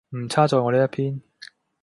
[0.15, 1.23] 唔差在我呢一篇～